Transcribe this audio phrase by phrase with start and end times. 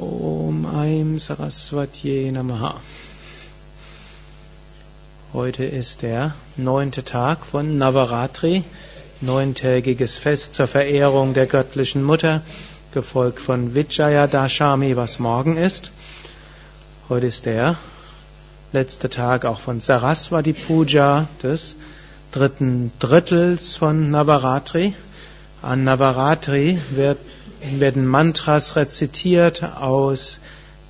[0.00, 2.76] Om Aim Saraswatye Namaha.
[5.32, 8.62] Heute ist der neunte Tag von Navaratri,
[9.20, 12.42] neuntägiges Fest zur Verehrung der göttlichen Mutter,
[12.92, 15.90] gefolgt von Vijayadashami, was morgen ist.
[17.08, 17.74] Heute ist der
[18.72, 21.74] letzte Tag auch von Saraswati Puja des
[22.30, 24.94] dritten Drittels von Navaratri.
[25.60, 27.18] An Navaratri wird
[27.62, 30.38] werden Mantras rezitiert aus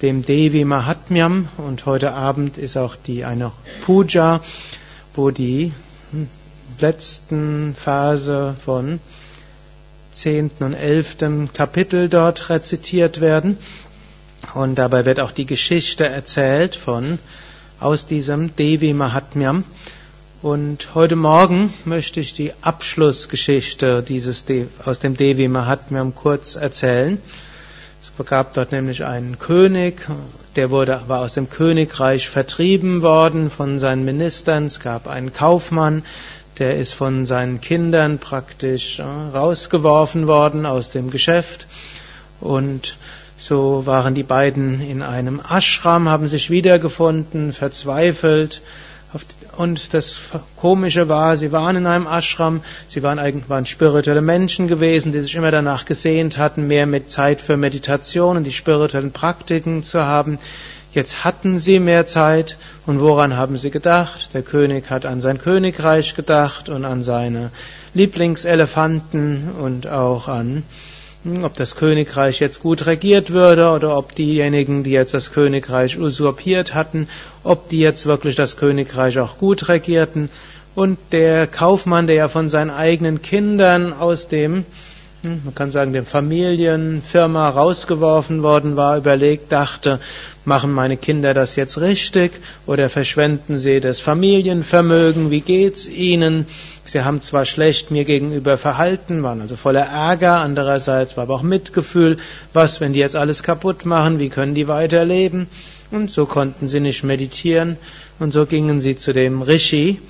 [0.00, 1.48] dem Devi Mahatmyam.
[1.58, 3.52] Und heute Abend ist auch die eine
[3.84, 4.40] Puja,
[5.14, 5.72] wo die
[6.80, 9.00] letzten Phase von
[10.12, 13.58] zehnten und elften Kapitel dort rezitiert werden.
[14.54, 17.18] Und dabei wird auch die Geschichte erzählt von
[17.80, 19.64] aus diesem Devi Mahatmyam
[20.42, 27.20] und heute Morgen möchte ich die Abschlussgeschichte dieses De aus dem Devi Mahatmyam kurz erzählen.
[28.02, 30.08] Es gab dort nämlich einen König,
[30.56, 34.66] der wurde, war aus dem Königreich vertrieben worden von seinen Ministern.
[34.66, 36.02] Es gab einen Kaufmann,
[36.58, 41.68] der ist von seinen Kindern praktisch äh, rausgeworfen worden aus dem Geschäft.
[42.40, 42.96] Und
[43.38, 48.60] so waren die beiden in einem Ashram, haben sich wiedergefunden, verzweifelt
[49.56, 50.20] und das
[50.56, 55.20] Komische war, sie waren in einem Ashram, sie waren eigentlich waren spirituelle Menschen gewesen, die
[55.20, 60.04] sich immer danach gesehnt hatten, mehr mit Zeit für Meditation und die spirituellen Praktiken zu
[60.04, 60.38] haben.
[60.94, 64.30] Jetzt hatten sie mehr Zeit und woran haben sie gedacht?
[64.34, 67.50] Der König hat an sein Königreich gedacht und an seine
[67.94, 70.62] Lieblingselefanten und auch an
[71.42, 76.74] ob das Königreich jetzt gut regiert würde oder ob diejenigen, die jetzt das Königreich usurpiert
[76.74, 77.08] hatten,
[77.44, 80.30] ob die jetzt wirklich das Königreich auch gut regierten.
[80.74, 84.64] Und der Kaufmann, der ja von seinen eigenen Kindern aus dem, hm,
[85.22, 90.00] man kann sagen, dem Familienfirma rausgeworfen worden war, überlegt, dachte,
[90.44, 92.32] machen meine Kinder das jetzt richtig
[92.66, 95.30] oder verschwenden sie das Familienvermögen?
[95.30, 96.46] Wie geht's ihnen?
[96.84, 101.42] Sie haben zwar schlecht mir gegenüber verhalten, waren also voller Ärger, andererseits war aber auch
[101.42, 102.16] Mitgefühl.
[102.52, 104.18] Was, wenn die jetzt alles kaputt machen?
[104.18, 105.46] Wie können die weiterleben?
[105.92, 107.76] Und so konnten sie nicht meditieren
[108.18, 110.00] und so gingen sie zu dem Rishi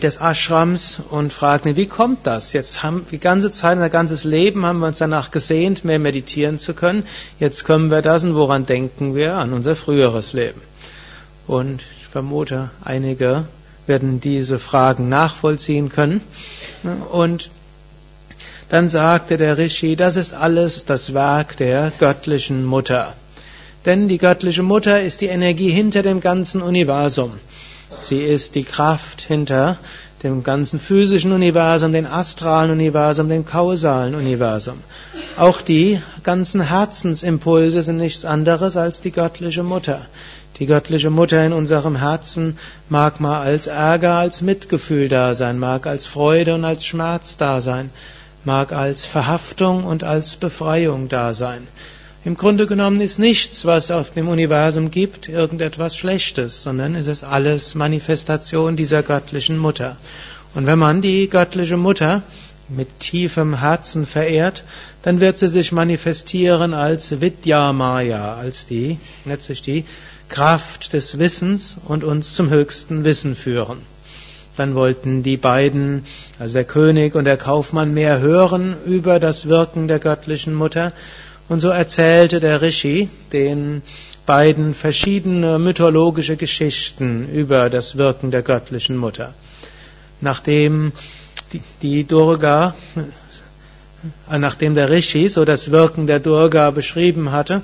[0.00, 2.52] des Ashrams und fragten, wie kommt das?
[2.52, 6.58] Jetzt haben die ganze Zeit, unser ganzes Leben haben wir uns danach gesehnt, mehr meditieren
[6.58, 7.06] zu können.
[7.38, 9.34] Jetzt können wir das und woran denken wir?
[9.36, 10.60] An unser früheres Leben.
[11.46, 13.44] Und ich vermute, einige
[13.86, 16.20] werden diese Fragen nachvollziehen können.
[17.12, 17.50] Und
[18.68, 23.12] dann sagte der Rishi, das ist alles das Werk der göttlichen Mutter.
[23.84, 27.32] Denn die göttliche Mutter ist die Energie hinter dem ganzen Universum.
[28.00, 29.78] Sie ist die Kraft hinter
[30.22, 34.78] dem ganzen physischen Universum, dem astralen Universum, dem kausalen Universum.
[35.36, 40.00] Auch die ganzen Herzensimpulse sind nichts anderes als die göttliche Mutter.
[40.58, 42.58] Die göttliche Mutter in unserem Herzen
[42.88, 47.60] mag mal als Ärger, als Mitgefühl da sein, mag als Freude und als Schmerz da
[47.60, 47.90] sein,
[48.44, 51.66] mag als Verhaftung und als Befreiung da sein.
[52.26, 57.22] Im Grunde genommen ist nichts, was auf dem Universum gibt, irgendetwas Schlechtes, sondern es ist
[57.22, 59.96] alles Manifestation dieser göttlichen Mutter.
[60.54, 62.22] Und wenn man die göttliche Mutter
[62.70, 64.64] mit tiefem Herzen verehrt,
[65.02, 69.84] dann wird sie sich manifestieren als Vidya Maya, als die, letztlich die
[70.30, 73.78] Kraft des Wissens und uns zum höchsten Wissen führen.
[74.56, 76.06] Dann wollten die beiden,
[76.38, 80.92] also der König und der Kaufmann, mehr hören über das Wirken der göttlichen Mutter.
[81.48, 83.82] Und so erzählte der Rishi den
[84.26, 89.34] beiden verschiedene mythologische Geschichten über das Wirken der göttlichen Mutter.
[90.20, 90.92] Nachdem
[91.82, 92.74] die, Durga,
[94.30, 97.62] äh, nachdem der Rishi so das Wirken der Durga beschrieben hatte,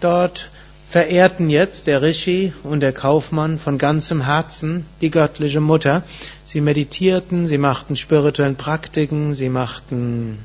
[0.00, 0.48] dort
[0.88, 6.02] verehrten jetzt der Rishi und der Kaufmann von ganzem Herzen die göttliche Mutter.
[6.44, 10.38] Sie meditierten, sie machten spirituellen Praktiken, sie machten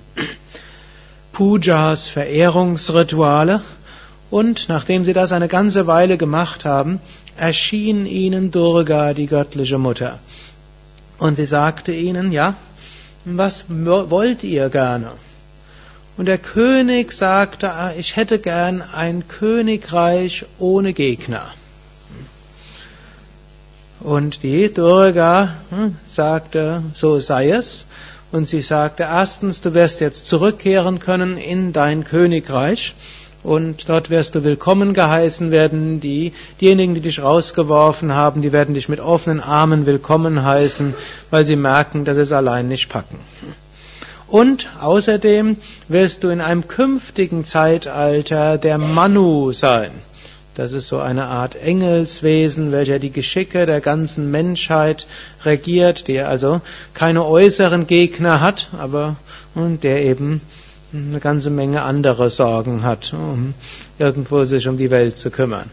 [1.38, 3.62] Pujas, Verehrungsrituale
[4.32, 7.00] und nachdem sie das eine ganze Weile gemacht haben,
[7.38, 10.18] erschien ihnen Durga, die göttliche Mutter.
[11.20, 12.56] Und sie sagte ihnen, ja,
[13.24, 15.12] was wollt ihr gerne?
[16.18, 21.54] Und der König sagte, ah, ich hätte gern ein Königreich ohne Gegner.
[24.00, 27.86] Und die Durga hm, sagte, so sei es.
[28.32, 32.94] Und sie sagte, erstens, du wirst jetzt zurückkehren können in dein Königreich.
[33.44, 36.02] Und dort wirst du willkommen geheißen werden.
[36.02, 40.94] Die, diejenigen, die dich rausgeworfen haben, die werden dich mit offenen Armen willkommen heißen,
[41.30, 43.18] weil sie merken, dass sie es allein nicht packen.
[44.28, 45.56] Und außerdem
[45.88, 49.92] wirst du in einem künftigen Zeitalter der Manu sein.
[50.58, 55.06] Das ist so eine Art Engelswesen, welcher die Geschicke der ganzen Menschheit
[55.46, 56.62] regiert, der also
[56.96, 59.18] keine äußeren Gegner hat, aber
[59.54, 60.42] der eben
[60.92, 63.54] eine ganze Menge andere Sorgen hat, um
[64.00, 65.72] irgendwo sich um die Welt zu kümmern.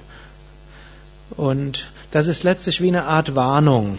[1.31, 3.99] Und das ist letztlich wie eine Art Warnung.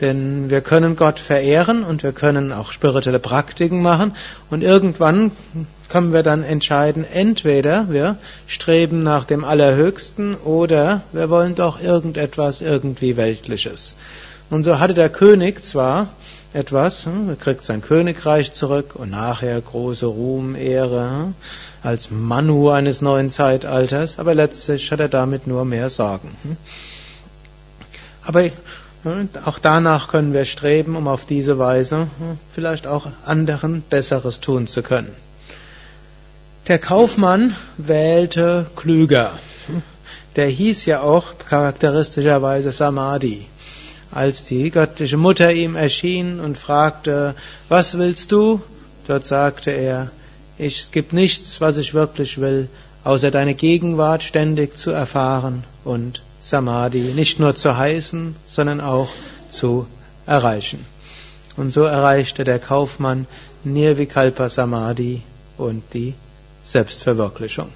[0.00, 4.14] Denn wir können Gott verehren und wir können auch spirituelle Praktiken machen
[4.50, 5.30] und irgendwann
[5.88, 8.16] können wir dann entscheiden, entweder wir
[8.48, 13.94] streben nach dem Allerhöchsten oder wir wollen doch irgendetwas irgendwie Weltliches.
[14.50, 16.08] Und so hatte der König zwar
[16.52, 21.34] etwas, hm, er kriegt sein Königreich zurück und nachher große Ruhm, Ehre hm,
[21.82, 26.30] als Manu eines neuen Zeitalters, aber letztlich hat er damit nur mehr Sorgen.
[26.42, 26.56] Hm.
[28.24, 28.44] Aber
[29.44, 32.08] auch danach können wir streben, um auf diese Weise
[32.54, 35.12] vielleicht auch anderen Besseres tun zu können.
[36.68, 39.38] Der Kaufmann wählte klüger.
[40.36, 43.46] Der hieß ja auch charakteristischerweise Samadhi.
[44.10, 47.34] Als die göttliche Mutter ihm erschien und fragte,
[47.68, 48.62] was willst du?
[49.06, 50.10] Dort sagte er,
[50.56, 52.68] ich, es gibt nichts, was ich wirklich will,
[53.02, 59.08] außer deine Gegenwart ständig zu erfahren und Samadhi nicht nur zu heißen, sondern auch
[59.50, 59.86] zu
[60.26, 60.84] erreichen.
[61.56, 63.26] Und so erreichte der Kaufmann
[63.64, 65.22] Nirvikalpa Samadhi
[65.56, 66.12] und die
[66.64, 67.70] Selbstverwirklichung.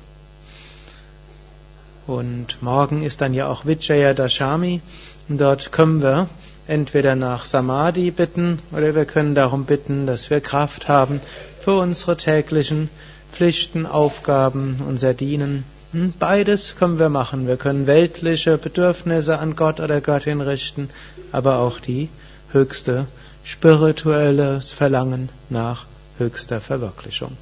[2.07, 4.83] Und morgen ist dann ja auch Vijaya Dashami.
[5.31, 6.29] Und dort können wir
[6.67, 11.23] entweder nach Samadhi bitten oder wir können darum bitten, dass wir Kraft haben
[11.61, 12.91] für unsere täglichen
[13.33, 15.65] Pflichten, Aufgaben, unser Dienen.
[15.93, 17.47] Hm, beides können wir machen.
[17.47, 20.91] Wir können weltliche Bedürfnisse an Gott oder Göttin richten,
[21.33, 22.09] aber auch die
[22.53, 23.07] höchste
[23.45, 25.87] spirituelles Verlangen nach
[26.19, 27.37] höchster Verwirklichung.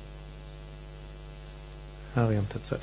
[2.14, 2.80] Hariam Tatsat.